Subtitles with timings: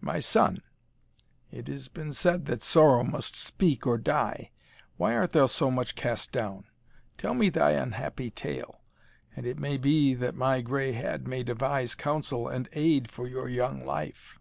[0.00, 0.62] "My son,
[1.50, 4.52] it has been said that sorrow must speak or die
[4.98, 6.66] Why art thou so much cast down?
[7.18, 8.82] Tell me thy unhappy tale,
[9.34, 13.48] and it may be that my gray head may devise counsel and aid for your
[13.48, 14.38] young life."